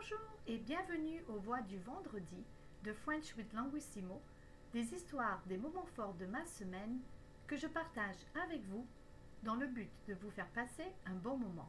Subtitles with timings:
[0.00, 2.42] Bonjour et bienvenue aux Voix du vendredi
[2.84, 4.22] de French with Languissimo,
[4.72, 7.00] des histoires des moments forts de ma semaine
[7.46, 8.86] que je partage avec vous
[9.42, 11.68] dans le but de vous faire passer un bon moment.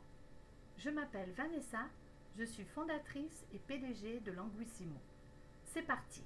[0.78, 1.90] Je m'appelle Vanessa,
[2.38, 4.96] je suis fondatrice et PDG de Languissimo.
[5.66, 6.24] C'est parti.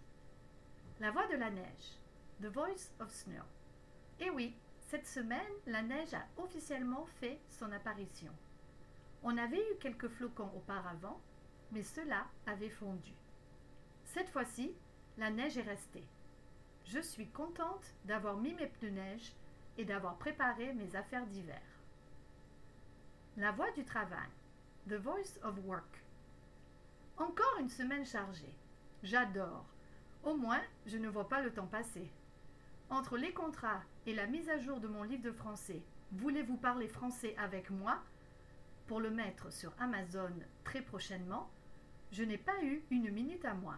[1.00, 1.98] La voix de la neige,
[2.40, 3.46] The Voice of Snow.
[4.20, 4.54] Et oui,
[4.90, 8.32] cette semaine, la neige a officiellement fait son apparition.
[9.24, 11.20] On avait eu quelques flocons auparavant,
[11.71, 13.13] mais cela avait fondu.
[14.06, 14.73] Cette fois-ci,
[15.18, 16.07] la neige est restée.
[16.86, 19.33] Je suis contente d'avoir mis mes pneus neige
[19.78, 21.61] et d'avoir préparé mes affaires d'hiver.
[23.37, 24.29] La voix du travail.
[24.87, 26.04] The Voice of Work.
[27.18, 28.56] Encore une semaine chargée.
[29.04, 29.65] J'adore.
[30.23, 32.09] Au moins, je ne vois pas le temps passer.
[32.89, 36.88] Entre les contrats et la mise à jour de mon livre de français, Voulez-vous parler
[36.88, 38.00] français avec moi?
[38.88, 41.50] Pour le mettre sur Amazon très prochainement,
[42.12, 43.78] je n'ai pas eu une minute à moi.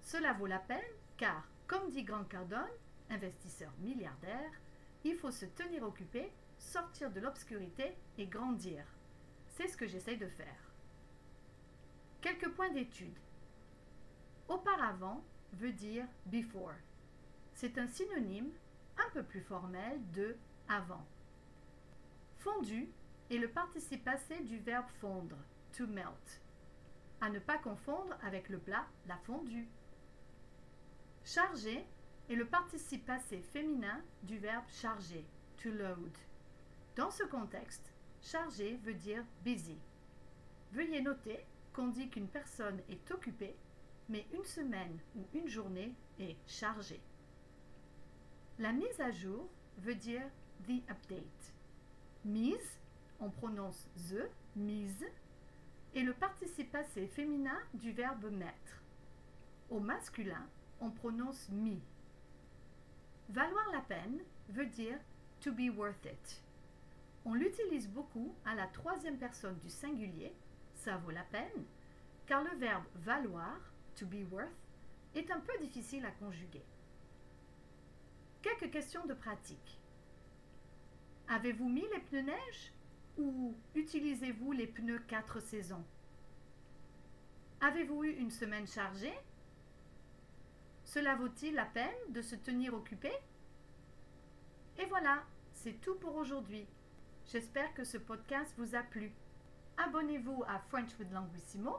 [0.00, 0.78] Cela vaut la peine
[1.16, 2.60] car, comme dit Grant Cardone,
[3.10, 4.52] investisseur milliardaire,
[5.04, 8.84] il faut se tenir occupé, sortir de l'obscurité et grandir.
[9.46, 10.72] C'est ce que j'essaye de faire.
[12.20, 13.18] Quelques points d'étude.
[14.48, 15.22] Auparavant
[15.52, 16.74] veut dire before.
[17.52, 18.50] C'est un synonyme
[18.98, 20.36] un peu plus formel de
[20.68, 21.06] avant.
[22.38, 22.88] Fondu
[23.30, 25.36] est le participe passé du verbe fondre,
[25.76, 26.40] to melt.
[27.20, 29.68] À ne pas confondre avec le plat la fondue.
[31.24, 31.84] Chargé
[32.30, 36.16] est le participe passé féminin du verbe charger, to load.
[36.96, 39.78] Dans ce contexte, chargé veut dire busy.
[40.72, 43.56] Veuillez noter qu'on dit qu'une personne est occupée,
[44.08, 47.00] mais une semaine ou une journée est chargée.
[48.58, 50.28] La mise à jour veut dire
[50.66, 51.54] the update.
[52.24, 52.80] Mise,
[53.20, 55.04] on prononce the, mise,
[55.94, 58.82] est le participe passé féminin du verbe mettre.
[59.70, 60.46] Au masculin,
[60.80, 61.80] on prononce mi.
[63.28, 64.98] Valoir la peine veut dire
[65.40, 66.42] to be worth it.
[67.24, 70.32] On l'utilise beaucoup à la troisième personne du singulier,
[70.74, 71.64] ça vaut la peine,
[72.26, 73.58] car le verbe valoir,
[73.96, 74.48] to be worth,
[75.14, 76.64] est un peu difficile à conjuguer.
[78.40, 79.80] Quelques questions de pratique.
[81.28, 82.72] Avez-vous mis les pneus neige?
[83.18, 85.84] Ou utilisez-vous les pneus 4 saisons?
[87.60, 89.14] Avez-vous eu une semaine chargée?
[90.84, 93.12] Cela vaut-il la peine de se tenir occupé?
[94.78, 96.66] Et voilà, c'est tout pour aujourd'hui.
[97.26, 99.12] J'espère que ce podcast vous a plu.
[99.76, 101.78] Abonnez-vous à French with Languissimo,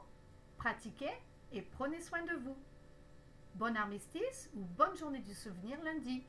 [0.58, 1.18] pratiquez
[1.52, 2.58] et prenez soin de vous.
[3.56, 6.24] Bon armistice ou bonne journée du souvenir lundi.